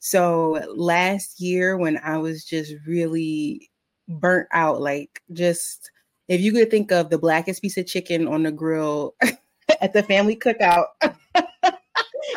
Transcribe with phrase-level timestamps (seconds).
[0.00, 3.70] So last year, when I was just really
[4.08, 5.90] burnt out, like just
[6.26, 9.14] if you could think of the blackest piece of chicken on the grill
[9.80, 10.86] at the family cookout.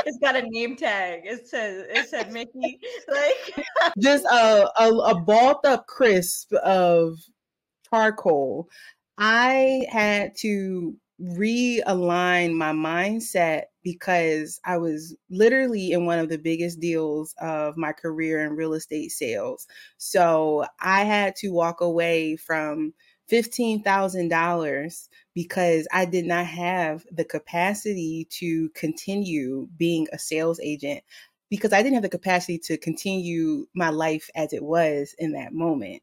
[0.05, 1.21] it's got a name tag.
[1.25, 2.79] It says it said Mickey.
[3.07, 3.65] Like
[3.99, 7.17] just a, a, a balled up crisp of
[7.89, 8.67] charcoal.
[9.17, 16.79] I had to realign my mindset because I was literally in one of the biggest
[16.79, 19.67] deals of my career in real estate sales.
[19.97, 22.93] So I had to walk away from
[23.31, 31.03] $15,000 because I did not have the capacity to continue being a sales agent
[31.49, 35.53] because I didn't have the capacity to continue my life as it was in that
[35.53, 36.01] moment.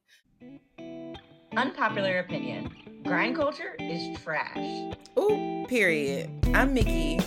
[1.57, 2.71] Unpopular opinion
[3.05, 4.95] grind culture is trash.
[5.19, 6.31] Ooh, period.
[6.55, 7.19] I'm Mickey.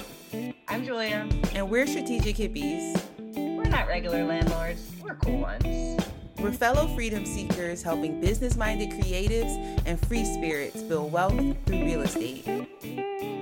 [0.67, 1.27] I'm Julia.
[1.53, 2.99] And we're strategic hippies.
[3.20, 6.02] We're not regular landlords, we're cool ones.
[6.39, 11.34] We're fellow freedom seekers helping business minded creatives and free spirits build wealth
[11.66, 12.45] through real estate.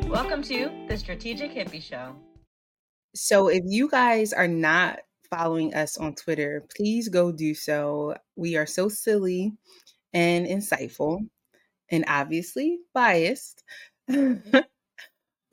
[0.08, 2.16] Welcome to the Strategic Hippie Show.
[3.14, 5.00] So, if you guys are not
[5.30, 8.16] following us on Twitter, please go do so.
[8.36, 9.54] We are so silly
[10.14, 11.20] and insightful
[11.90, 13.64] and obviously biased.
[14.10, 14.58] Mm-hmm.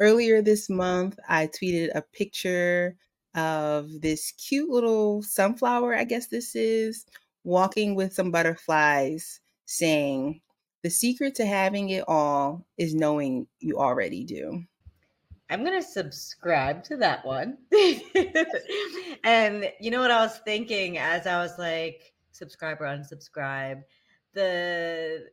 [0.00, 2.96] Earlier this month, I tweeted a picture
[3.34, 7.04] of this cute little sunflower, I guess this is,
[7.44, 10.40] walking with some butterflies, saying,
[10.82, 14.62] The secret to having it all is knowing you already do.
[15.50, 17.56] I'm going to subscribe to that one.
[19.24, 23.82] and you know what I was thinking as I was like, subscribe or unsubscribe?
[24.38, 25.24] The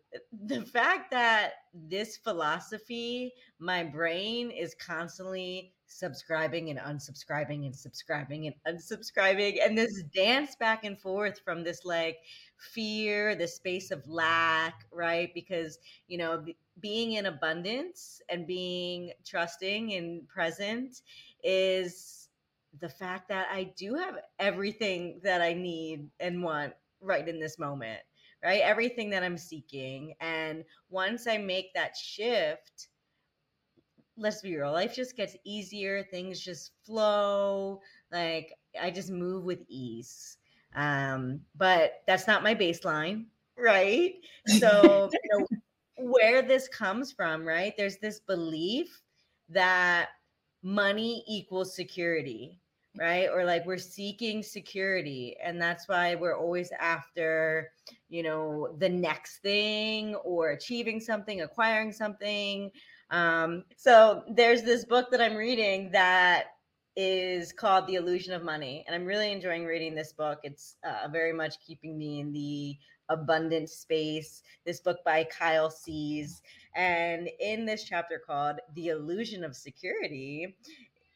[0.46, 8.56] the fact that this philosophy my brain is constantly subscribing and unsubscribing and subscribing and
[8.68, 12.18] unsubscribing and this dance back and forth from this like
[12.58, 15.30] fear the space of lack right?
[15.36, 16.44] Because you know
[16.82, 21.02] being in abundance and being trusting and present
[21.44, 22.30] is
[22.82, 27.58] the fact that i do have everything that i need and want right in this
[27.58, 28.02] moment
[28.46, 28.62] right?
[28.62, 30.14] Everything that I'm seeking.
[30.22, 32.90] And once I make that shift,
[34.18, 36.04] let's be real, life just gets easier.
[36.04, 37.82] Things just flow.
[38.12, 40.38] Like I just move with ease.
[40.76, 43.26] Um, but that's not my baseline,
[43.58, 44.14] right?
[44.60, 45.48] So, you know,
[45.98, 47.74] where this comes from, right?
[47.78, 49.02] There's this belief
[49.50, 50.10] that
[50.62, 52.60] money equals security
[52.98, 53.28] right?
[53.32, 57.72] Or like we're seeking security and that's why we're always after
[58.10, 62.72] you know the next thing or achieving something acquiring something.
[63.12, 66.46] Um, so there's this book that i'm reading that
[66.96, 70.40] is called the illusion of money and i'm really enjoying reading this book.
[70.44, 72.78] It's uh, very much keeping me in the
[73.10, 74.42] abundant space.
[74.66, 76.42] This book by kyle cease
[76.76, 80.56] and in this chapter called the illusion of security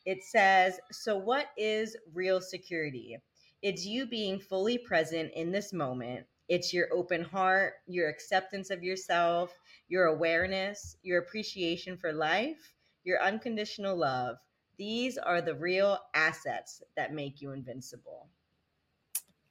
[0.09, 3.15] it says, So, what is real security?
[3.61, 6.25] It's you being fully present in this moment.
[6.47, 9.53] It's your open heart, your acceptance of yourself,
[9.87, 14.37] your awareness, your appreciation for life, your unconditional love.
[14.79, 18.29] These are the real assets that make you invincible.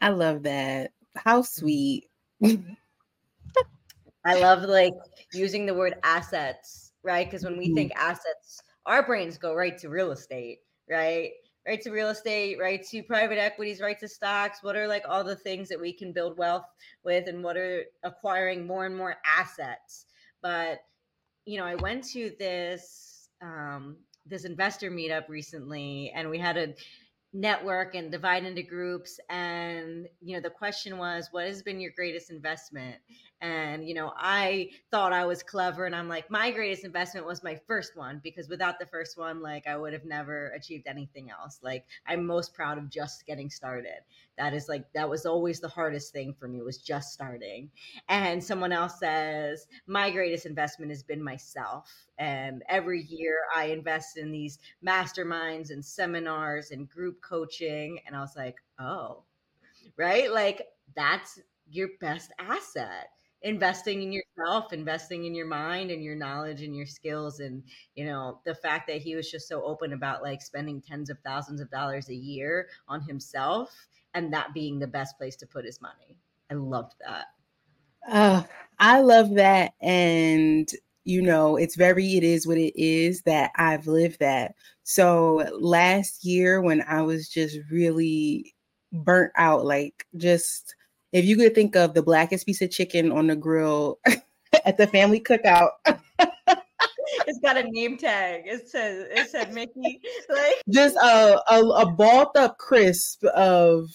[0.01, 0.91] I love that.
[1.15, 2.11] How sweet.
[2.43, 4.95] I love like
[5.33, 7.29] using the word assets, right?
[7.31, 7.77] Because when we mm-hmm.
[7.77, 10.61] think assets, our brains go right to real estate,
[10.91, 11.33] right?
[11.67, 14.63] Right to real estate, right to private equities, right to stocks.
[14.63, 16.65] What are like all the things that we can build wealth
[17.05, 20.07] with, and what are acquiring more and more assets?
[20.43, 20.79] But
[21.45, 26.75] you know, I went to this um, this investor meetup recently, and we had a
[27.35, 31.93] network and divide into groups and you know the question was what has been your
[31.95, 32.97] greatest investment
[33.41, 37.43] and you know i thought i was clever and i'm like my greatest investment was
[37.43, 41.31] my first one because without the first one like i would have never achieved anything
[41.31, 41.61] else.
[41.63, 44.01] Like i'm most proud of just getting started.
[44.37, 47.71] That is like that was always the hardest thing for me was just starting.
[48.09, 54.17] And someone else says my greatest investment has been myself and every year i invest
[54.17, 59.23] in these masterminds and seminars and group coaching and i was like oh
[59.97, 60.33] right?
[60.33, 63.11] Like that's your best asset
[63.43, 67.63] investing in yourself investing in your mind and your knowledge and your skills and
[67.95, 71.19] you know the fact that he was just so open about like spending tens of
[71.25, 75.65] thousands of dollars a year on himself and that being the best place to put
[75.65, 76.19] his money
[76.51, 77.27] i loved that
[78.81, 80.71] i love that and
[81.05, 86.25] you know it's very it is what it is that i've lived that so last
[86.25, 88.55] year when i was just really
[88.93, 89.65] burnt out.
[89.65, 90.75] Like just
[91.13, 93.99] if you could think of the blackest piece of chicken on the grill
[94.65, 95.71] at the family cookout.
[97.27, 98.43] it's got a name tag.
[98.47, 100.01] It says it said Mickey.
[100.29, 103.87] Like just a, a, a balled up crisp of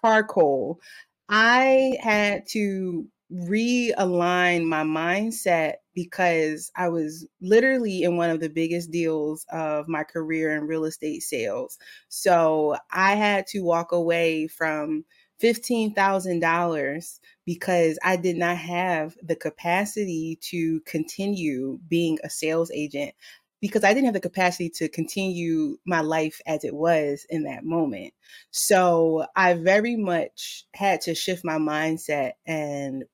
[0.00, 0.80] charcoal.
[1.28, 8.90] I had to realign my mindset because I was literally in one of the biggest
[8.90, 11.76] deals of my career in real estate sales.
[12.08, 15.04] So I had to walk away from
[15.42, 23.14] $15,000 because I did not have the capacity to continue being a sales agent
[23.60, 27.64] because I didn't have the capacity to continue my life as it was in that
[27.64, 28.14] moment.
[28.50, 33.04] So I very much had to shift my mindset and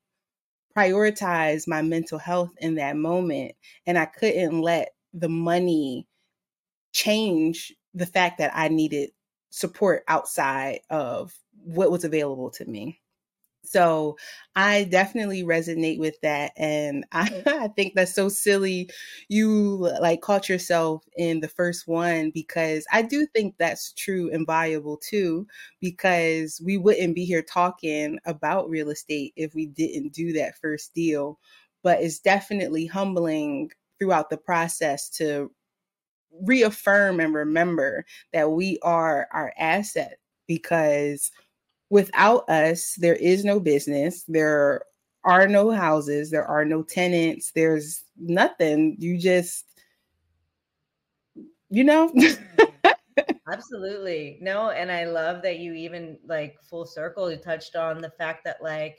[0.76, 3.52] prioritize my mental health in that moment.
[3.86, 6.06] And I couldn't let the money
[6.92, 9.10] change the fact that I needed
[9.50, 11.32] support outside of
[11.64, 13.00] what was available to me.
[13.64, 14.16] So
[14.54, 16.52] I definitely resonate with that.
[16.56, 18.90] And I, I, think that's so silly.
[19.28, 24.46] You like caught yourself in the first one because I do think that's true and
[24.46, 25.46] valuable too,
[25.80, 30.94] because we wouldn't be here talking about real estate if we didn't do that first
[30.94, 31.38] deal.
[31.82, 35.50] But it's definitely humbling throughout the process to
[36.42, 41.30] reaffirm and remember that we are our asset because
[41.94, 44.24] without us, there is no business.
[44.26, 44.82] There
[45.22, 46.28] are no houses.
[46.28, 47.52] There are no tenants.
[47.54, 48.96] There's nothing.
[48.98, 49.64] You just,
[51.70, 52.08] you know.
[52.08, 53.22] Mm-hmm.
[53.52, 54.38] Absolutely.
[54.40, 58.42] No, and I love that you even like full circle you touched on the fact
[58.44, 58.98] that like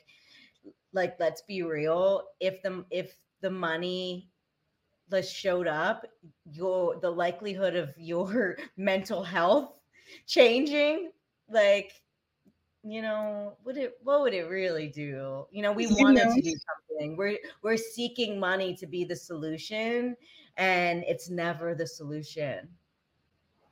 [0.93, 4.29] like let's be real, if the if the money
[5.11, 6.05] just showed up,
[6.49, 9.81] your the likelihood of your mental health
[10.27, 11.11] changing
[11.49, 11.91] like
[12.85, 15.47] you know, would it what would it really do?
[15.51, 16.35] You know, we you wanted know.
[16.35, 16.53] to do
[16.91, 17.17] something.
[17.17, 20.15] We're we're seeking money to be the solution,
[20.57, 22.69] and it's never the solution.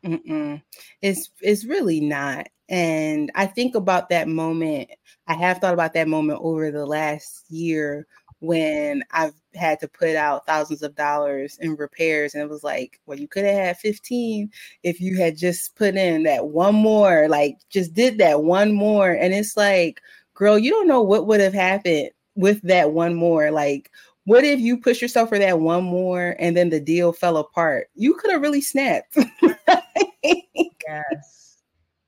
[0.04, 0.62] Mm-mm.
[1.02, 2.48] It's it's really not.
[2.70, 4.90] And I think about that moment.
[5.28, 8.08] I have thought about that moment over the last year
[8.44, 12.34] when I've had to put out thousands of dollars in repairs.
[12.34, 14.52] And it was like, well, you could have had 15
[14.84, 19.12] if you had just put in that one more, like just did that one more.
[19.12, 20.02] And it's like,
[20.34, 23.50] girl, you don't know what would have happened with that one more.
[23.50, 23.90] Like,
[24.26, 27.88] what if you push yourself for that one more and then the deal fell apart?
[27.96, 29.18] You could have really snapped.
[30.24, 31.60] yes.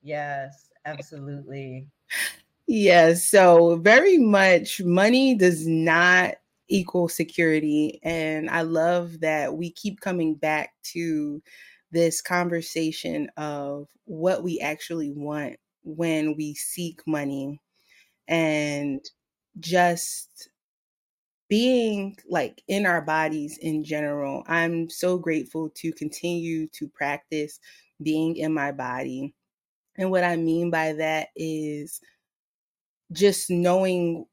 [0.04, 1.88] Yes, absolutely.
[2.68, 3.30] Yes.
[3.30, 6.36] So, very much money does not
[6.68, 8.00] equal security.
[8.04, 11.42] And I love that we keep coming back to
[11.92, 17.62] this conversation of what we actually want when we seek money
[18.28, 19.02] and
[19.60, 20.50] just
[21.50, 24.44] being like in our bodies in general.
[24.48, 27.60] I'm so grateful to continue to practice
[28.02, 29.36] being in my body.
[29.98, 32.02] And what I mean by that is
[33.12, 34.26] just knowing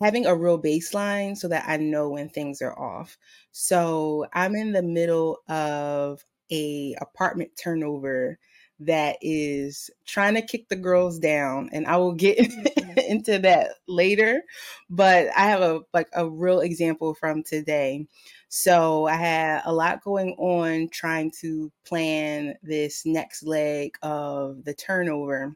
[0.00, 3.16] having a real baseline so that I know when things are off.
[3.52, 8.38] So I'm in the middle of a apartment turnover
[8.80, 12.98] that is trying to kick the girls down and I will get mm-hmm.
[12.98, 14.42] into that later
[14.90, 18.06] but I have a like a real example from today
[18.48, 24.74] so I had a lot going on trying to plan this next leg of the
[24.74, 25.54] turnover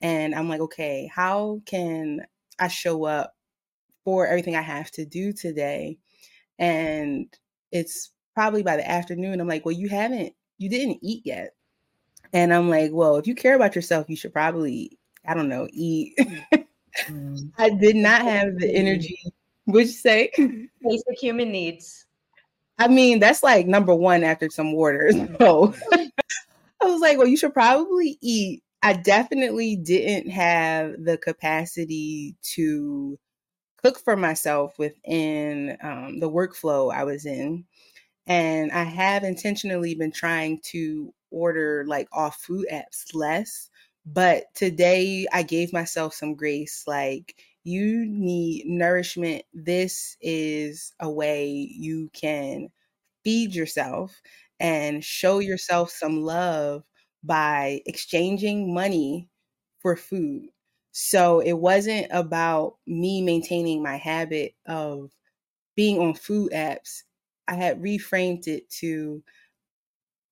[0.00, 2.26] and I'm like, okay, how can
[2.58, 3.34] I show up
[4.04, 5.98] for everything I have to do today?
[6.58, 7.26] And
[7.72, 9.40] it's probably by the afternoon.
[9.40, 11.54] I'm like, well, you haven't, you didn't eat yet.
[12.32, 15.68] And I'm like, well, if you care about yourself, you should probably, I don't know,
[15.72, 16.16] eat.
[17.08, 17.50] Mm.
[17.58, 19.18] I did not have the energy.
[19.66, 20.30] Would you say?
[20.36, 22.06] Basic human needs.
[22.78, 25.10] I mean, that's like number one after some water.
[25.38, 25.74] So
[26.82, 33.18] I was like, well, you should probably eat I definitely didn't have the capacity to
[33.82, 37.66] cook for myself within um, the workflow I was in.
[38.26, 43.70] And I have intentionally been trying to order like off food apps less.
[44.06, 46.84] But today I gave myself some grace.
[46.86, 49.44] Like, you need nourishment.
[49.54, 52.70] This is a way you can
[53.24, 54.20] feed yourself
[54.58, 56.84] and show yourself some love
[57.22, 59.28] by exchanging money
[59.80, 60.48] for food.
[60.92, 65.10] So it wasn't about me maintaining my habit of
[65.76, 67.04] being on food apps.
[67.48, 69.22] I had reframed it to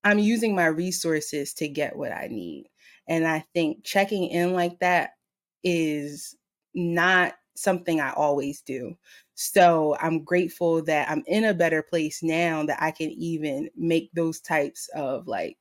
[0.04, 2.71] I'm using my resources to get what I need.
[3.07, 5.12] And I think checking in like that
[5.64, 6.37] is
[6.75, 8.97] not something I always do.
[9.35, 14.11] So I'm grateful that I'm in a better place now that I can even make
[14.14, 15.59] those types of like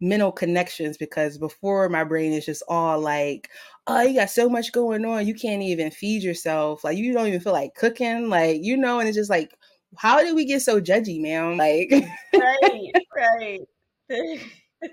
[0.00, 3.50] mental connections because before my brain is just all like,
[3.86, 6.84] oh, you got so much going on, you can't even feed yourself.
[6.84, 9.56] Like you don't even feel like cooking, like you know, and it's just like,
[9.96, 11.56] how did we get so judgy, man?
[11.56, 11.92] Like
[12.34, 13.60] right, right.
[14.08, 14.40] The,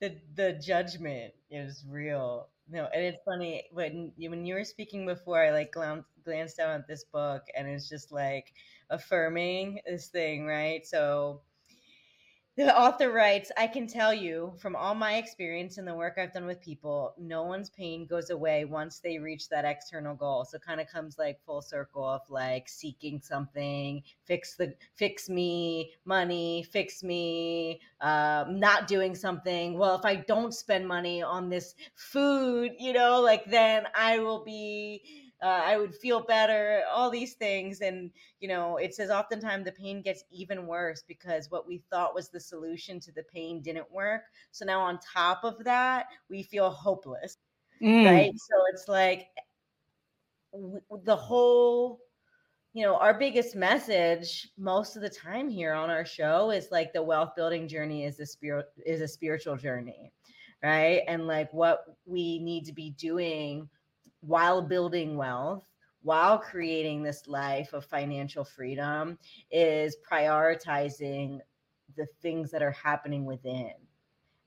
[0.00, 2.48] the the judgment is real.
[2.68, 6.56] No, and it's funny when you when you were speaking before, I like glanced glanced
[6.56, 8.52] down at this book, and it's just like
[8.90, 10.84] affirming this thing, right?
[10.86, 11.42] So
[12.56, 16.32] the author writes, I can tell you from all my experience and the work I've
[16.32, 20.44] done with people, no one's pain goes away once they reach that external goal.
[20.44, 25.92] So kind of comes like full circle of like seeking something, fix the fix me,
[26.04, 29.76] money, fix me, um, not doing something.
[29.76, 34.44] Well, if I don't spend money on this food, you know, like then I will
[34.44, 37.82] be uh, I would feel better, all these things.
[37.82, 38.10] And,
[38.40, 42.30] you know, it says oftentimes the pain gets even worse because what we thought was
[42.30, 44.22] the solution to the pain didn't work.
[44.52, 47.36] So now on top of that, we feel hopeless.
[47.82, 48.06] Mm.
[48.06, 48.32] Right.
[48.34, 49.26] So it's like
[51.04, 52.00] the whole
[52.72, 56.92] you know our biggest message most of the time here on our show is like
[56.92, 60.12] the wealth building journey is a spirit is a spiritual journey
[60.62, 63.68] right and like what we need to be doing
[64.26, 65.64] while building wealth,
[66.02, 69.18] while creating this life of financial freedom,
[69.50, 71.40] is prioritizing
[71.96, 73.72] the things that are happening within.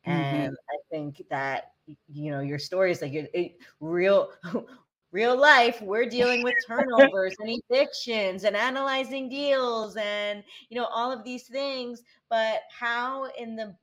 [0.06, 0.12] Mm-hmm.
[0.12, 1.72] And I think that
[2.08, 4.32] you know your story is like it, it, real
[5.12, 11.12] real life we're dealing with turnovers and evictions and analyzing deals and you know all
[11.12, 13.74] of these things but how in the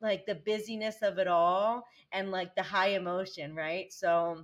[0.00, 4.42] like the busyness of it all and like the high emotion right so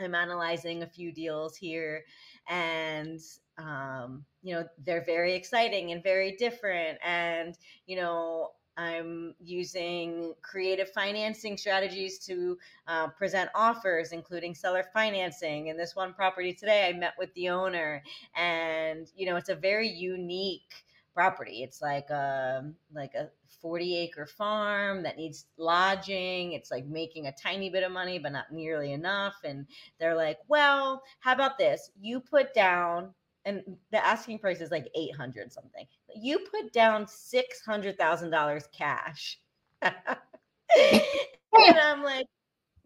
[0.00, 2.04] I'm analyzing a few deals here,
[2.48, 3.20] and
[3.58, 6.98] um, you know they're very exciting and very different.
[7.04, 15.68] And you know I'm using creative financing strategies to uh, present offers, including seller financing.
[15.68, 18.02] In this one property today, I met with the owner,
[18.34, 20.85] and you know it's a very unique
[21.16, 21.62] property.
[21.62, 23.30] It's like a um, like a
[23.62, 26.52] 40 acre farm that needs lodging.
[26.52, 29.36] It's like making a tiny bit of money, but not nearly enough.
[29.42, 29.66] And
[29.98, 31.90] they're like, well, how about this?
[31.98, 33.14] You put down,
[33.46, 35.86] and the asking price is like 800 something.
[36.14, 39.40] You put down $600,000 cash.
[39.82, 39.94] and
[41.54, 42.26] I'm like,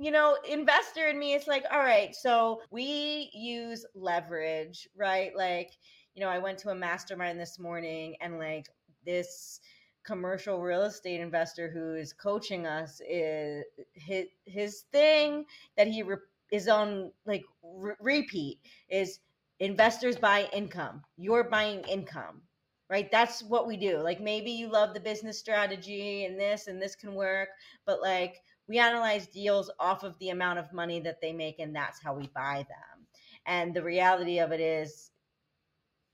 [0.01, 5.37] you know, investor in me, it's like, all right, so we use leverage, right?
[5.37, 5.73] Like,
[6.15, 8.67] you know, I went to a mastermind this morning and like
[9.05, 9.61] this
[10.03, 15.45] commercial real estate investor who is coaching us is his his thing
[15.77, 16.17] that he re-
[16.51, 19.19] is on like re- repeat is
[19.59, 21.03] investors buy income.
[21.19, 22.41] You're buying income.
[22.89, 23.09] Right?
[23.13, 23.99] That's what we do.
[23.99, 27.51] Like maybe you love the business strategy and this and this can work,
[27.87, 31.75] but like we analyze deals off of the amount of money that they make and
[31.75, 33.05] that's how we buy them.
[33.45, 35.11] And the reality of it is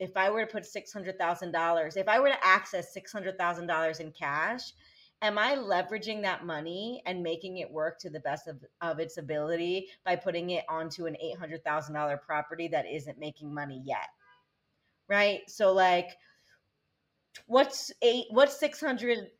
[0.01, 4.73] if I were to put $600,000, if I were to access $600,000 in cash,
[5.21, 9.19] am I leveraging that money and making it work to the best of, of its
[9.19, 14.09] ability by putting it onto an $800,000 property that isn't making money yet?
[15.11, 15.43] Right?
[15.47, 16.09] So like
[17.49, 19.31] what's eight what's 600,000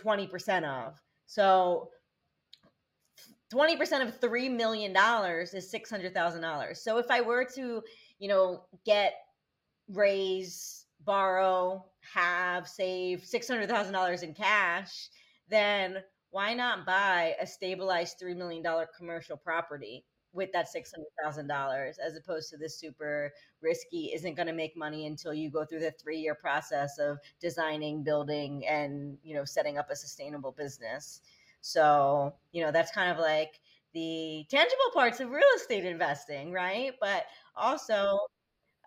[0.00, 1.02] 20% of?
[1.32, 1.90] So
[3.54, 6.76] 20% of 3 million dollars is $600,000.
[6.76, 7.82] So if I were to
[8.22, 9.14] you know, get,
[9.88, 11.84] raise, borrow,
[12.14, 15.08] have, save $600,000 in cash,
[15.48, 15.96] then
[16.30, 18.62] why not buy a stabilized $3 million
[18.96, 24.76] commercial property with that $600,000 as opposed to this super risky, isn't going to make
[24.76, 29.44] money until you go through the three year process of designing, building, and, you know,
[29.44, 31.20] setting up a sustainable business.
[31.60, 33.60] So, you know, that's kind of like
[33.92, 36.92] the tangible parts of real estate investing, right?
[37.00, 38.18] But also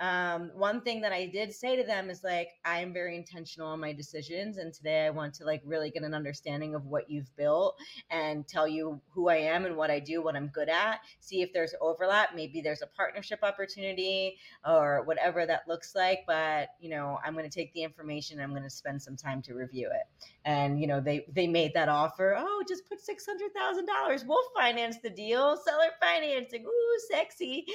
[0.02, 3.70] um, one thing that I did say to them is like, I am very intentional
[3.70, 4.58] on my decisions.
[4.58, 7.78] And today I want to like really get an understanding of what you've built
[8.10, 11.00] and tell you who I am and what I do, what I'm good at.
[11.20, 12.36] See if there's overlap.
[12.36, 14.38] Maybe there's a partnership opportunity
[14.68, 16.26] or whatever that looks like.
[16.28, 18.42] But, you know, I'm going to take the information.
[18.42, 20.08] I'm going to spend some time to review it.
[20.44, 22.36] And, you know, they, they made that offer.
[22.38, 24.28] Oh, just put $600,000.
[24.28, 25.58] We'll finance the deal.
[25.58, 26.66] Seller financing.
[26.66, 27.66] Ooh, sexy.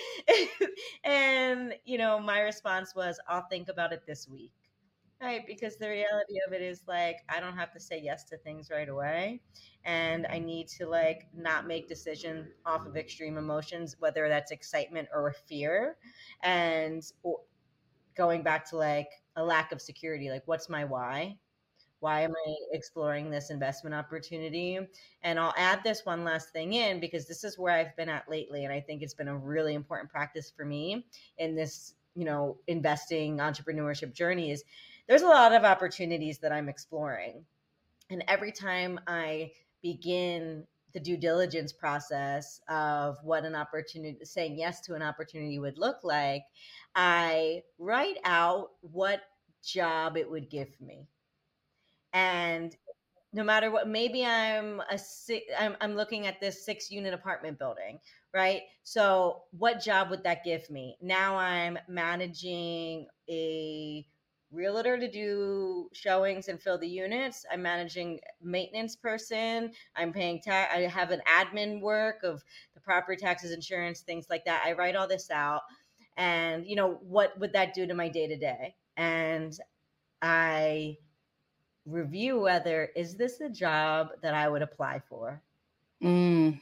[1.04, 4.52] and, you know, know, my response was, I'll think about it this week.
[5.22, 8.38] Right, because the reality of it is like I don't have to say yes to
[8.38, 9.42] things right away
[9.84, 15.08] and I need to like not make decisions off of extreme emotions whether that's excitement
[15.12, 15.98] or fear
[16.42, 17.02] and
[18.16, 21.36] going back to like a lack of security like what's my why?
[22.00, 24.78] Why am I exploring this investment opportunity?
[25.22, 28.28] And I'll add this one last thing in because this is where I've been at
[28.28, 32.24] lately and I think it's been a really important practice for me in this, you
[32.24, 34.64] know, investing entrepreneurship journey is
[35.08, 37.44] there's a lot of opportunities that I'm exploring.
[38.10, 39.52] And every time I
[39.82, 45.78] begin the due diligence process of what an opportunity, saying yes to an opportunity would
[45.78, 46.42] look like,
[46.94, 49.20] I write out what
[49.64, 51.06] job it would give me.
[52.12, 52.76] And
[53.32, 54.99] no matter what, maybe I'm a
[55.58, 58.00] I'm, I'm looking at this six unit apartment building,
[58.34, 58.62] right?
[58.82, 60.96] So what job would that give me?
[61.00, 64.06] Now I'm managing a
[64.52, 67.46] realtor to do showings and fill the units.
[67.52, 69.72] I'm managing maintenance person.
[69.94, 70.75] I'm paying tax.
[70.75, 72.42] I have an admin work of
[72.75, 74.64] the property taxes, insurance, things like that.
[74.66, 75.62] I write all this out,
[76.16, 78.75] and you know what would that do to my day to day?
[78.96, 79.56] And
[80.20, 80.96] I
[81.90, 85.42] review whether is this a job that I would apply for.
[86.02, 86.61] Mm.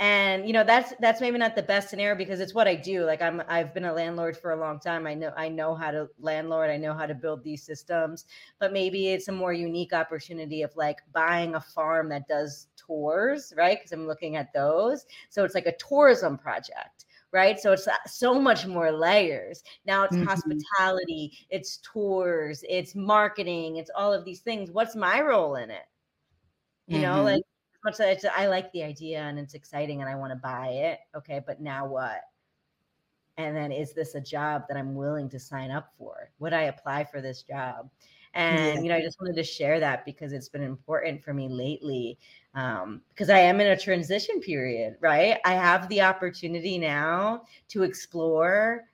[0.00, 3.04] And you know that's that's maybe not the best scenario because it's what i do.
[3.04, 5.08] Like i'm i've been a landlord for a long time.
[5.08, 6.70] I know i know how to landlord.
[6.70, 8.26] I know how to build these systems.
[8.60, 13.52] But maybe it's a more unique opportunity of like buying a farm that does tours
[13.56, 13.78] right?
[13.78, 15.04] Because i'm looking at those.
[15.30, 20.04] So it's like a tourism project right so it's uh, so much more layers now
[20.04, 20.26] it's mm-hmm.
[20.26, 25.84] hospitality it's tours it's marketing it's all of these things what's my role in it
[26.86, 27.02] you mm-hmm.
[27.02, 27.42] know like
[27.84, 31.00] much as I like the idea and it's exciting and I want to buy it.
[31.16, 32.20] Okay, but now what?
[33.36, 36.30] And then is this a job that I'm willing to sign up for?
[36.40, 37.88] Would I apply for this job?
[38.34, 38.82] And yeah.
[38.82, 42.18] you know, I just wanted to share that because it's been important for me lately.
[42.58, 45.38] Um, because I am in a transition period, right?
[45.44, 48.84] I have the opportunity now to explore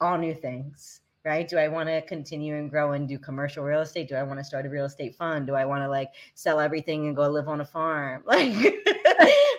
[0.00, 1.48] all new things right?
[1.48, 4.08] Do I want to continue and grow and do commercial real estate?
[4.08, 5.46] Do I want to start a real estate fund?
[5.46, 8.22] Do I want to like sell everything and go live on a farm?
[8.34, 8.52] Like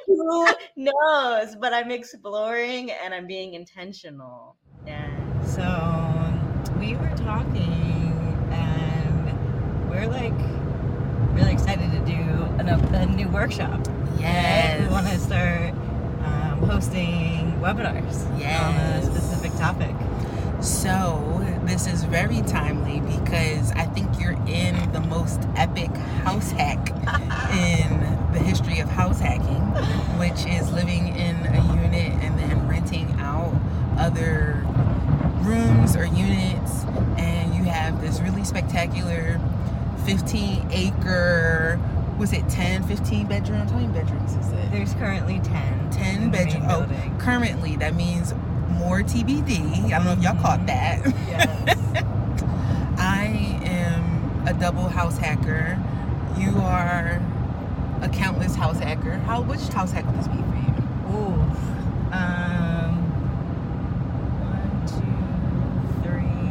[0.05, 1.55] who knows?
[1.55, 4.55] But I'm exploring and I'm being intentional.
[4.85, 5.63] And so
[6.79, 8.13] we were talking
[8.51, 10.33] and we're like
[11.33, 11.94] really excited
[12.59, 13.79] an, a new workshop.
[14.19, 14.81] Yes.
[14.81, 15.71] We want to start
[16.23, 18.63] um, hosting webinars yes.
[18.63, 19.95] on a specific topic.
[20.61, 25.89] So, this is very timely because I think you're in the most epic
[26.23, 26.89] house hack
[27.51, 27.99] in
[28.33, 29.61] the history of house hacking,
[30.19, 33.53] which is living in a unit and then renting out
[33.97, 34.63] other
[35.41, 36.83] rooms or units.
[37.17, 39.39] And you have this really spectacular
[40.05, 41.79] 15 acre
[42.17, 46.65] was it 10 15 bedrooms how many bedrooms is it there's currently 10 10 bedrooms
[46.69, 46.87] oh
[47.19, 48.33] currently that means
[48.85, 49.85] more TBD.
[49.85, 51.01] I don't know if y'all caught that.
[51.27, 51.79] Yes.
[52.99, 53.25] I
[53.65, 55.79] am a double house hacker.
[56.37, 57.21] You are
[58.01, 59.13] a countless house hacker.
[59.19, 60.73] How which house hack would this be for you?
[61.15, 61.41] Ooh.
[62.11, 63.01] Um
[64.45, 65.15] one, two,
[66.03, 66.45] three,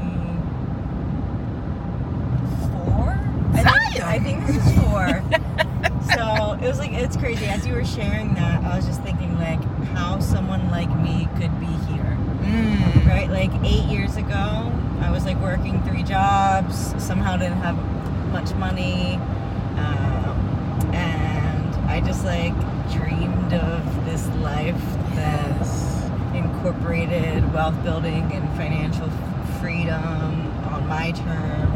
[2.72, 3.14] four?
[3.54, 5.22] I think, I think this is four.
[6.16, 7.44] so it was like it's crazy.
[7.46, 9.62] As you were sharing that, I was just thinking like
[9.94, 13.06] how someone like me could be here Mm.
[13.06, 13.30] Right?
[13.30, 17.76] Like eight years ago, I was like working three jobs, somehow didn't have
[18.32, 19.14] much money.
[19.76, 22.52] Um, and I just like
[22.92, 24.80] dreamed of this life
[25.14, 29.08] that incorporated wealth building and financial
[29.60, 30.04] freedom
[30.66, 31.73] on my terms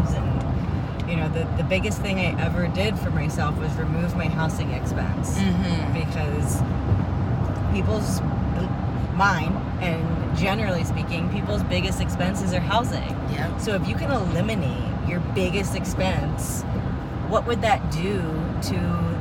[1.08, 4.70] you know the, the biggest thing i ever did for myself was remove my housing
[4.72, 5.38] expense.
[5.38, 5.92] Mm-hmm.
[5.94, 6.60] because
[7.72, 8.20] people's
[9.16, 13.08] mine and generally speaking people's biggest expenses are housing.
[13.32, 16.62] Yeah so if you can eliminate your biggest expense
[17.28, 18.20] what would that do
[18.62, 18.74] to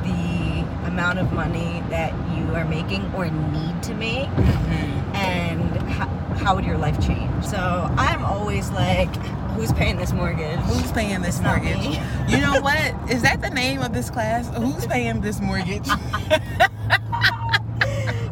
[0.04, 4.28] the amount of money that you are making or need to make?
[4.28, 5.16] Mm-hmm.
[5.16, 7.44] and how, how would your life change?
[7.44, 7.58] So
[7.96, 9.12] i'm always like
[9.58, 13.50] who's paying this mortgage who's paying this it's mortgage you know what is that the
[13.50, 15.88] name of this class who's paying this mortgage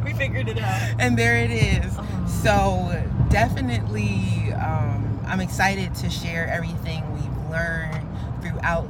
[0.04, 0.94] we figured it out.
[0.98, 1.94] And there it is.
[1.98, 2.26] Oh.
[2.26, 8.06] So definitely, um, I'm excited to share everything we've learned
[8.40, 8.88] throughout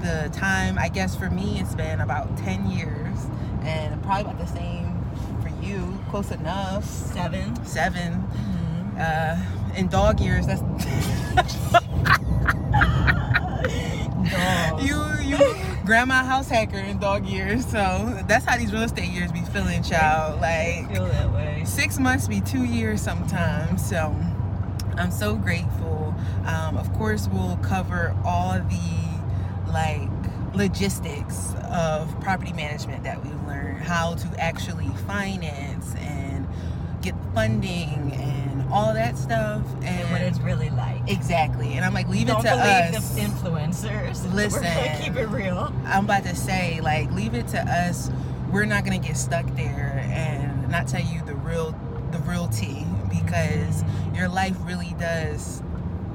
[0.00, 0.78] the time.
[0.78, 3.18] I guess for me, it's been about 10 years,
[3.62, 5.04] and probably about the same
[5.42, 5.98] for you.
[6.10, 6.84] Close enough.
[6.84, 7.64] Seven.
[7.64, 8.96] 7 mm-hmm.
[8.98, 10.62] uh, in dog years, that's.
[14.84, 15.38] You you
[15.84, 17.64] grandma house hacker in dog years.
[17.66, 20.40] So that's how these real estate years be feeling, child.
[20.40, 21.62] Like feel that way.
[21.64, 23.86] Six months be two years sometimes.
[23.88, 24.14] So
[24.96, 26.14] I'm so grateful.
[26.46, 30.08] Um, of course, we'll cover all the like
[30.54, 36.46] logistics of property management that we've learned, how to actually finance and
[37.02, 41.08] get funding and all that stuff and, and what it's really like.
[41.08, 41.74] Exactly.
[41.74, 43.14] And I'm like, leave Don't it to believe us.
[43.14, 44.34] the influencers.
[44.34, 45.02] Listen.
[45.02, 45.72] keep it real.
[45.86, 48.10] I'm about to say, like, leave it to us.
[48.52, 51.74] We're not gonna get stuck there and not tell you the real
[52.10, 54.14] the real tea because mm-hmm.
[54.14, 55.62] your life really does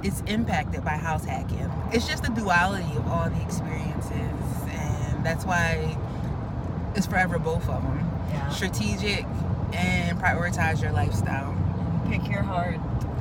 [0.03, 1.71] it's impacted by house hacking.
[1.91, 5.97] It's just the duality of all the experiences, and that's why
[6.95, 8.11] it's forever both of them.
[8.29, 8.49] Yeah.
[8.49, 9.25] Strategic
[9.73, 11.57] and prioritize your lifestyle.
[12.09, 12.79] Pick your heart.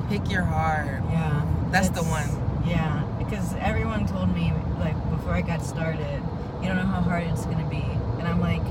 [0.08, 1.02] Pick your heart.
[1.10, 1.46] Yeah.
[1.70, 2.28] That's the one.
[2.68, 6.22] Yeah, because everyone told me like before I got started,
[6.60, 7.82] you don't know how hard it's gonna be,
[8.18, 8.62] and I'm like,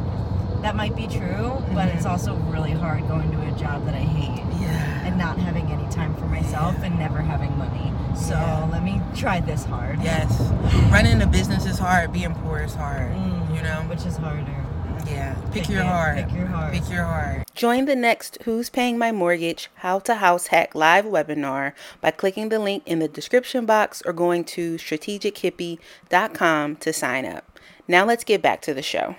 [0.61, 1.73] that might be true, mm-hmm.
[1.73, 2.11] but it's mm-hmm.
[2.11, 4.61] also really hard going to a job that I hate.
[4.61, 5.07] Yeah.
[5.07, 6.85] And not having any time for myself yeah.
[6.85, 7.91] and never having money.
[8.15, 8.69] So yeah.
[8.71, 10.01] let me try this hard.
[10.03, 10.39] Yes.
[10.91, 13.11] Running a business is hard, being poor is hard.
[13.11, 13.81] Mm, you know?
[13.89, 14.60] Which is harder.
[15.07, 15.33] Yeah.
[15.51, 15.85] Pick, Pick your it.
[15.85, 16.17] heart.
[16.17, 16.73] Pick your heart.
[16.73, 17.43] Pick your heart.
[17.53, 22.49] Join the next Who's Paying My Mortgage How to House Hack live webinar by clicking
[22.49, 27.59] the link in the description box or going to strategichippie.com to sign up.
[27.87, 29.15] Now let's get back to the show.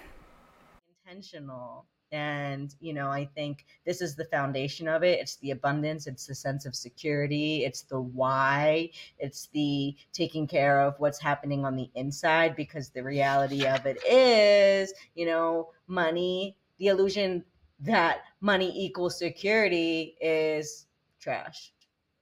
[1.06, 5.18] Intentional and, you know, I think this is the foundation of it.
[5.18, 10.80] It's the abundance, it's the sense of security, it's the why, it's the taking care
[10.80, 16.54] of what's happening on the inside because the reality of it is, you know, money,
[16.78, 17.42] the illusion
[17.80, 20.86] that money equals security is
[21.18, 21.72] trash.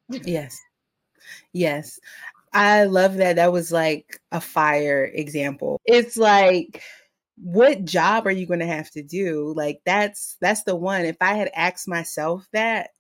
[0.08, 0.56] yes.
[1.52, 1.98] Yes.
[2.52, 3.36] I love that.
[3.36, 5.80] That was like a fire example.
[5.84, 6.82] It's like,
[7.42, 9.52] what job are you going to have to do?
[9.56, 11.04] Like that's that's the one.
[11.04, 12.90] If i had asked myself that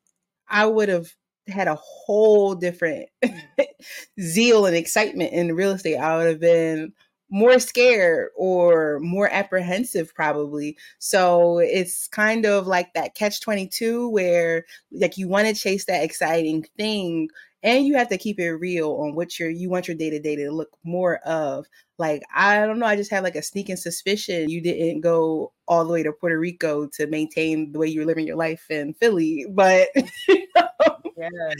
[0.48, 1.08] i would have
[1.48, 3.08] had a whole different
[4.20, 5.96] zeal and excitement in real estate.
[5.96, 6.92] I would have been
[7.30, 10.76] more scared or more apprehensive probably.
[10.98, 16.02] So it's kind of like that catch 22 where like you want to chase that
[16.02, 17.28] exciting thing
[17.62, 20.18] and you have to keep it real on what your you want your day to
[20.18, 21.66] day to look more of.
[21.98, 25.84] Like I don't know, I just have like a sneaking suspicion you didn't go all
[25.84, 29.46] the way to Puerto Rico to maintain the way you're living your life in Philly,
[29.50, 29.88] but
[30.28, 31.54] yeah.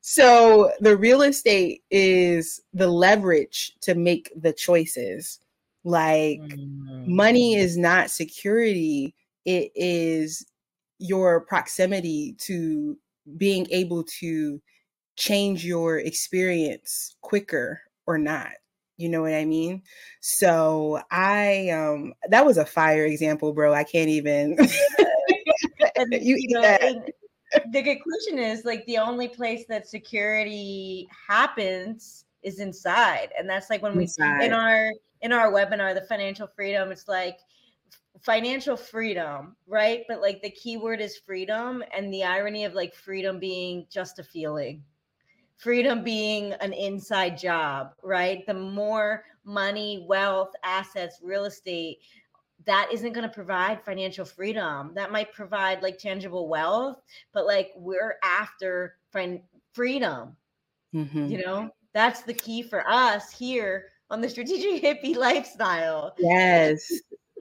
[0.00, 5.38] So the real estate is the leverage to make the choices.
[5.84, 7.06] Like mm.
[7.06, 9.14] money is not security,
[9.44, 10.46] it is
[10.98, 12.96] your proximity to
[13.36, 14.60] being able to
[15.16, 18.50] change your experience quicker or not
[18.96, 19.82] you know what i mean?
[20.20, 24.56] So i um that was a fire example bro i can't even
[25.96, 27.02] and, you, you know,
[27.72, 33.82] the conclusion is like the only place that security happens is inside and that's like
[33.82, 34.42] when we inside.
[34.42, 37.38] in our in our webinar the financial freedom it's like
[38.20, 40.04] financial freedom right?
[40.08, 44.18] But like the key word is freedom and the irony of like freedom being just
[44.18, 44.82] a feeling
[45.56, 48.46] freedom being an inside job, right?
[48.46, 51.98] The more money, wealth, assets, real estate,
[52.66, 54.92] that isn't going to provide financial freedom.
[54.94, 57.00] That might provide like tangible wealth,
[57.32, 60.36] but like we're after fin- freedom.
[60.94, 61.26] Mm-hmm.
[61.26, 66.14] You know, that's the key for us here on the strategic hippie lifestyle.
[66.18, 66.90] Yes.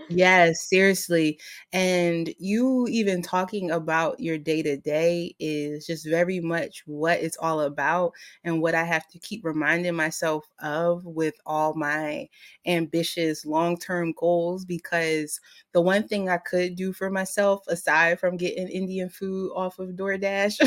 [0.10, 1.40] Yes, seriously.
[1.72, 7.38] And you even talking about your day to day is just very much what it's
[7.38, 8.12] all about
[8.44, 12.28] and what I have to keep reminding myself of with all my
[12.66, 14.66] ambitious long term goals.
[14.66, 15.40] Because
[15.74, 19.90] the one thing I could do for myself, aside from getting Indian food off of
[19.92, 20.58] DoorDash,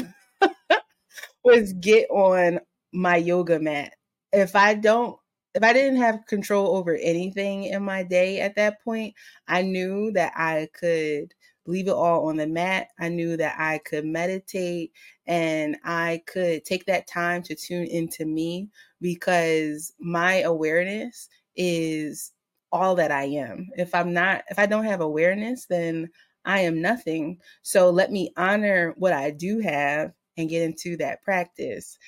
[1.45, 2.61] was get on
[2.93, 3.95] my yoga mat.
[4.33, 5.17] If I don't
[5.57, 9.15] if I didn't have control over anything in my day at that point,
[9.49, 11.35] I knew that I could
[11.67, 12.89] leave it all on the mat.
[13.01, 14.93] I knew that I could meditate
[15.27, 18.69] and I could take that time to tune into me
[19.01, 22.33] because my awareness is
[22.71, 23.69] all that I am.
[23.79, 26.11] If I'm not, if I don't have awareness, then
[26.45, 27.39] I am nothing.
[27.63, 31.99] So let me honor what I do have and get into that practice.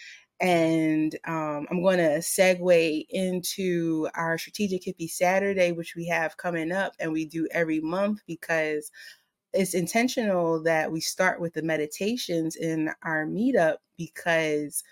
[0.40, 6.70] And um, I'm going to segue into our Strategic Hippie Saturday, which we have coming
[6.70, 8.90] up and we do every month because
[9.52, 14.84] it's intentional that we start with the meditations in our meetup because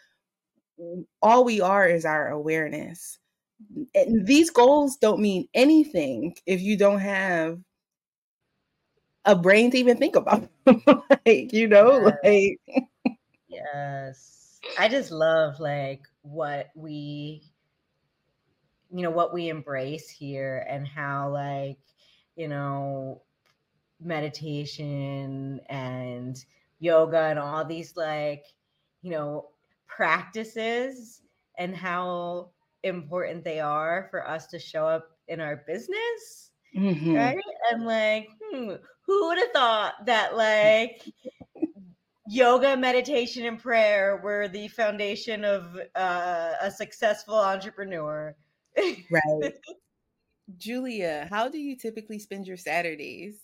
[1.22, 3.18] all we are is our awareness.
[3.94, 7.58] And these goals don't mean anything if you don't have
[9.24, 10.48] a brain to even think about
[11.26, 12.58] like you know yes.
[12.68, 12.86] like
[13.48, 14.35] yes
[14.78, 17.42] i just love like what we
[18.90, 21.78] you know what we embrace here and how like
[22.36, 23.22] you know
[24.00, 26.44] meditation and
[26.78, 28.44] yoga and all these like
[29.02, 29.48] you know
[29.86, 31.22] practices
[31.58, 32.50] and how
[32.82, 37.14] important they are for us to show up in our business mm-hmm.
[37.14, 37.38] right
[37.72, 38.72] and like hmm,
[39.06, 41.02] who would have thought that like
[42.28, 48.34] yoga meditation and prayer were the foundation of uh, a successful entrepreneur.
[49.10, 49.54] Right.
[50.56, 53.40] Julia how do you typically spend your saturdays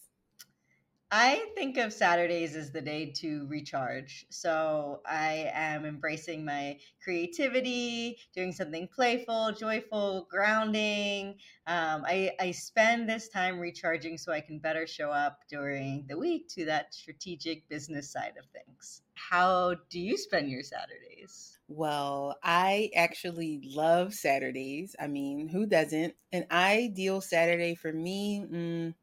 [1.14, 4.24] I think of Saturdays as the day to recharge.
[4.30, 11.34] So I am embracing my creativity, doing something playful, joyful, grounding.
[11.66, 16.16] Um, I, I spend this time recharging so I can better show up during the
[16.16, 19.02] week to that strategic business side of things.
[19.12, 21.58] How do you spend your Saturdays?
[21.68, 24.96] Well, I actually love Saturdays.
[24.98, 26.14] I mean, who doesn't?
[26.32, 28.46] An ideal Saturday for me.
[28.50, 28.94] Mm,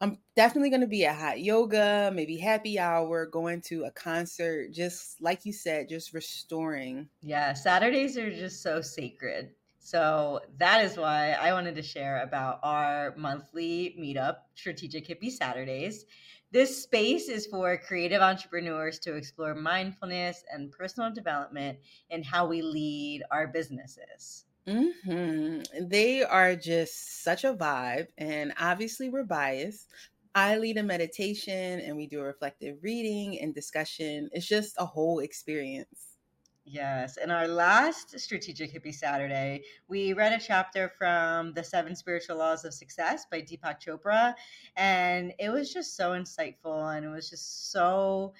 [0.00, 4.72] I'm definitely going to be at hot yoga, maybe happy hour, going to a concert,
[4.72, 7.08] just like you said, just restoring.
[7.22, 9.50] Yeah, Saturdays are just so sacred.
[9.78, 16.06] So that is why I wanted to share about our monthly meetup, Strategic Hippie Saturdays.
[16.52, 21.78] This space is for creative entrepreneurs to explore mindfulness and personal development
[22.10, 24.44] and how we lead our businesses.
[24.66, 25.62] Mm-hmm.
[25.94, 29.86] They are just such a vibe, and obviously we're biased.
[30.34, 34.28] I lead a meditation, and we do a reflective reading and discussion.
[34.32, 36.16] It's just a whole experience.
[36.64, 37.16] Yes.
[37.16, 42.64] In our last Strategic Hippie Saturday, we read a chapter from The Seven Spiritual Laws
[42.64, 44.34] of Success by Deepak Chopra.
[44.74, 48.34] And it was just so insightful and it was just so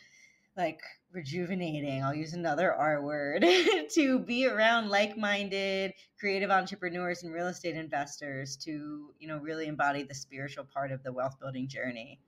[0.57, 0.81] like
[1.15, 3.45] rejuvenating i'll use another r word
[3.95, 10.03] to be around like-minded creative entrepreneurs and real estate investors to you know really embody
[10.03, 12.19] the spiritual part of the wealth building journey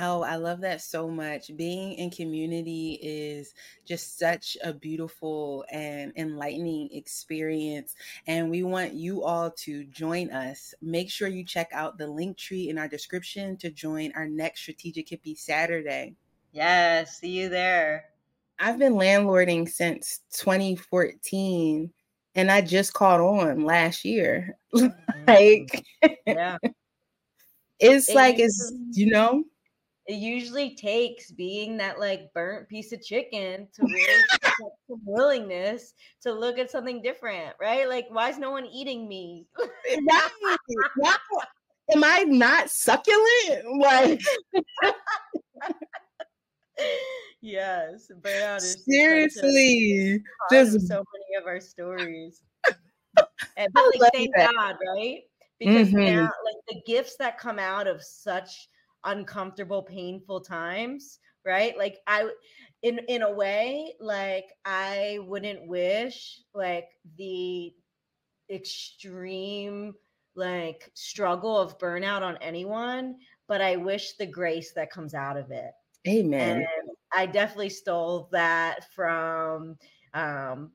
[0.00, 1.50] Oh, I love that so much.
[1.56, 3.52] Being in community is
[3.84, 7.96] just such a beautiful and enlightening experience.
[8.28, 10.72] And we want you all to join us.
[10.80, 14.60] Make sure you check out the link tree in our description to join our next
[14.60, 16.14] Strategic Hippie Saturday.
[16.52, 18.04] Yes, see you there.
[18.58, 21.92] I've been landlording since 2014
[22.34, 24.56] and I just caught on last year.
[24.74, 25.24] Mm-hmm.
[25.26, 25.84] like
[26.26, 26.58] yeah.
[27.80, 29.44] It's it like it's you know
[30.08, 34.24] it usually takes being that like burnt piece of chicken to really
[34.88, 37.86] some willingness to look at something different, right?
[37.86, 39.46] Like, why is no one eating me?
[41.92, 43.80] Am I not succulent?
[43.80, 44.22] Like
[47.40, 52.42] yes, burnout is seriously just so many of our stories.
[53.56, 54.52] and but like, thank that.
[54.54, 55.22] God, right?
[55.58, 56.16] Because mm-hmm.
[56.16, 58.68] now, like the gifts that come out of such
[59.04, 61.76] uncomfortable, painful times, right?
[61.76, 62.30] Like I,
[62.82, 67.72] in in a way, like I wouldn't wish like the
[68.50, 69.94] extreme
[70.36, 73.16] like struggle of burnout on anyone,
[73.48, 75.72] but I wish the grace that comes out of it
[76.06, 76.58] Amen.
[76.58, 76.66] And
[77.12, 79.76] I definitely stole that from
[80.14, 80.70] um,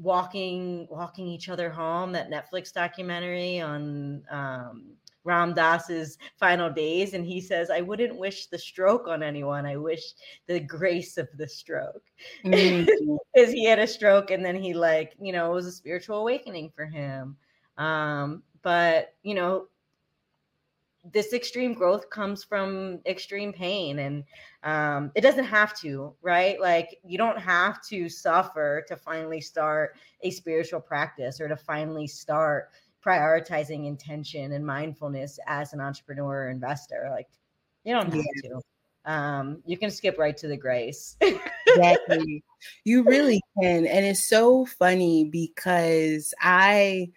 [0.00, 4.84] walking walking each other home that netflix documentary on um,
[5.24, 9.76] ram dass's final days and he says i wouldn't wish the stroke on anyone i
[9.76, 10.02] wish
[10.46, 12.02] the grace of the stroke
[12.42, 13.52] because mm-hmm.
[13.52, 16.70] he had a stroke and then he like you know it was a spiritual awakening
[16.74, 17.36] for him
[17.76, 19.66] um, but you know
[21.04, 24.24] this extreme growth comes from extreme pain and
[24.64, 26.60] um, it doesn't have to right?
[26.60, 32.06] Like you don't have to suffer to finally start a spiritual practice or to finally
[32.06, 32.70] start
[33.04, 37.08] prioritizing intention and mindfulness as an entrepreneur or investor.
[37.10, 37.28] Like
[37.84, 38.50] you don't have yeah.
[38.50, 38.60] to.
[39.06, 41.16] Um, you can skip right to the grace.
[41.66, 42.44] Exactly.
[42.84, 47.08] You really can and it's so funny because i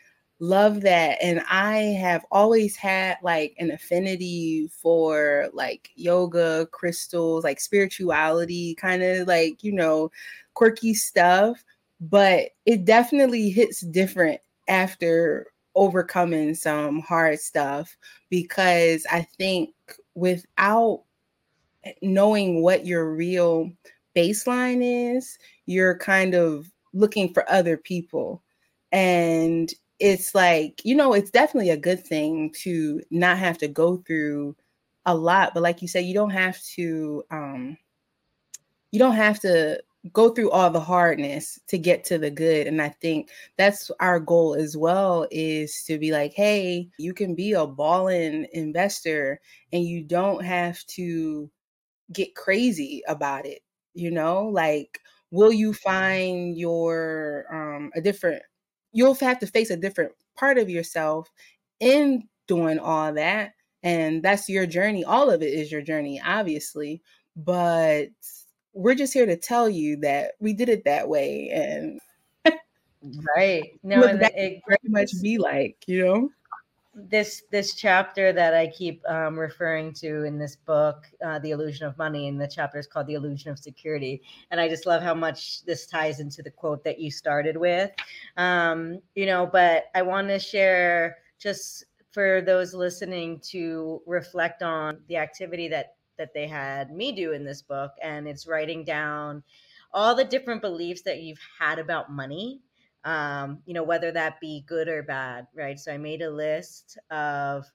[0.43, 7.61] love that and i have always had like an affinity for like yoga crystals like
[7.61, 10.11] spirituality kind of like you know
[10.53, 11.63] quirky stuff
[12.01, 17.95] but it definitely hits different after overcoming some hard stuff
[18.29, 19.69] because i think
[20.13, 21.03] without
[22.01, 23.71] knowing what your real
[24.13, 28.43] baseline is you're kind of looking for other people
[28.91, 33.97] And it's like, you know, it's definitely a good thing to not have to go
[33.97, 34.55] through
[35.05, 37.77] a lot, but like you said, you don't have to um
[38.91, 42.81] you don't have to go through all the hardness to get to the good and
[42.81, 47.53] i think that's our goal as well is to be like hey you can be
[47.53, 49.39] a balling investor
[49.71, 51.49] and you don't have to
[52.13, 53.61] get crazy about it
[53.95, 54.45] you know?
[54.47, 54.99] Like
[55.31, 58.43] will you find your um a different
[58.93, 61.29] you'll have to face a different part of yourself
[61.79, 63.53] in doing all that
[63.83, 65.03] and that's your journey.
[65.03, 67.01] All of it is your journey obviously
[67.35, 68.07] but
[68.73, 71.99] we're just here to tell you that we did it that way and
[73.35, 73.63] right.
[73.83, 76.29] No and that it very much be like you know
[76.95, 81.87] this this chapter that i keep um, referring to in this book uh, the illusion
[81.87, 84.21] of money and the chapter is called the illusion of security.
[84.51, 87.91] And i just love how much this ties into the quote that you started with.
[88.37, 94.99] Um, you know but i want to share just for those listening to reflect on
[95.07, 97.91] the activity that that they had me do in this book.
[98.01, 99.43] And it's writing down
[99.93, 102.61] all the different beliefs that you've had about money
[103.05, 105.79] um, you know whether that be good or bad right?
[105.79, 107.65] So i made a list of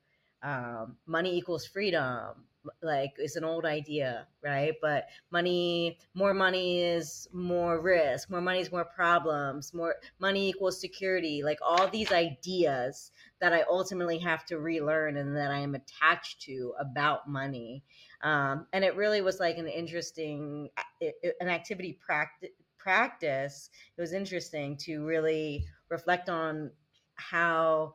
[0.43, 2.45] um, money equals freedom
[2.83, 4.75] like is an old idea right?
[4.83, 10.81] But money more money is more risk more money is more problems more money equals
[10.81, 13.11] security like all these ideas
[13.41, 17.83] that i ultimately have to relearn and that i am attached to about money.
[18.23, 20.71] Um, and it really was like an interesting
[21.41, 26.71] an activity practice practice it was interesting to really reflect on
[27.14, 27.93] how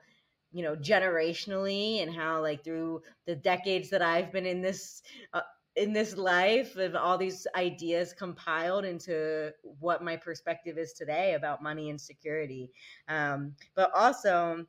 [0.52, 5.02] you know generationally and how like through the decades that i've been in this
[5.34, 5.42] uh,
[5.76, 11.64] in this life of all these ideas compiled into what my perspective is today about
[11.64, 12.70] money and security.
[13.08, 14.66] Um, but also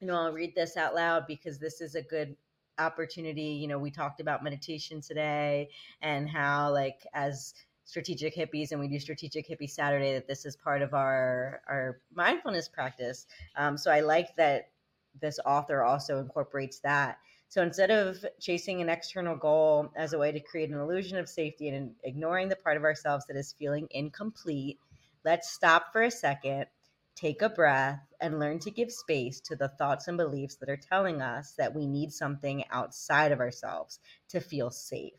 [0.00, 2.36] you know i'll read this out loud because this is a good
[2.78, 5.68] opportunity you know we talked about meditation today
[6.00, 10.56] and how like as strategic hippies and we do strategic hippie saturday that this is
[10.56, 14.70] part of our our mindfulness practice um, so i like that
[15.20, 17.18] this author also incorporates that
[17.48, 21.28] so instead of chasing an external goal as a way to create an illusion of
[21.28, 24.78] safety and ignoring the part of ourselves that is feeling incomplete
[25.24, 26.66] let's stop for a second
[27.14, 30.76] take a breath and learn to give space to the thoughts and beliefs that are
[30.76, 35.12] telling us that we need something outside of ourselves to feel safe.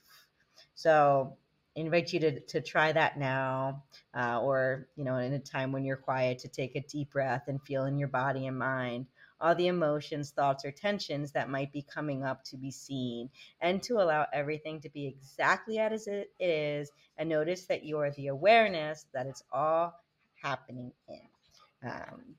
[0.75, 1.37] So,
[1.75, 3.83] invite you to, to try that now,
[4.15, 7.47] uh, or you know, in a time when you're quiet, to take a deep breath
[7.47, 9.07] and feel in your body and mind
[9.43, 13.83] all the emotions, thoughts, or tensions that might be coming up to be seen, and
[13.83, 18.27] to allow everything to be exactly as it is, and notice that you are the
[18.27, 19.93] awareness that it's all
[20.41, 21.89] happening in.
[21.89, 22.35] Um,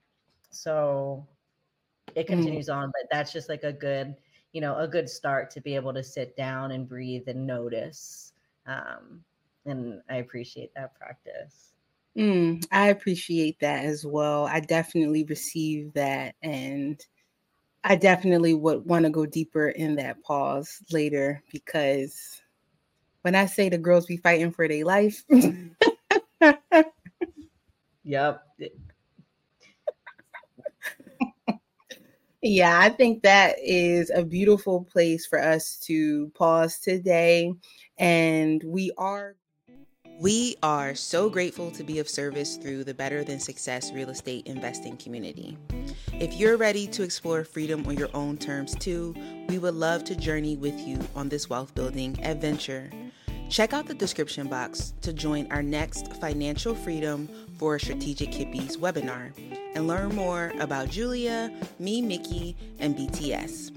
[0.51, 1.27] so
[2.15, 2.29] it mm.
[2.29, 2.75] continues mm.
[2.75, 4.15] on, but that's just like a good,
[4.53, 8.33] you know, a good start to be able to sit down and breathe and notice.
[8.67, 9.25] Um,
[9.67, 11.73] and I appreciate that practice.
[12.17, 14.47] Mm, I appreciate that as well.
[14.47, 16.35] I definitely receive that.
[16.43, 17.05] And
[17.83, 22.41] I definitely would want to go deeper in that pause later because
[23.23, 25.25] when I say the girls be fighting for their life.
[28.05, 28.43] yep.
[32.47, 37.55] Yeah, I think that is a beautiful place for us to pause today.
[37.99, 39.37] And we are.
[40.21, 44.47] We are so grateful to be of service through the Better Than Success real estate
[44.47, 45.59] investing community.
[46.13, 49.13] If you're ready to explore freedom on your own terms too,
[49.49, 52.91] we would love to journey with you on this wealth building adventure.
[53.49, 57.29] Check out the description box to join our next Financial Freedom
[57.59, 59.33] for Strategic Hippies webinar
[59.75, 63.71] and learn more about Julia, me, Mickey, and BTS.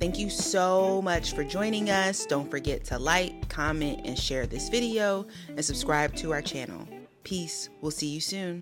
[0.00, 2.24] Thank you so much for joining us.
[2.24, 6.88] Don't forget to like, comment, and share this video and subscribe to our channel.
[7.24, 7.68] Peace.
[7.82, 8.56] We'll see you soon.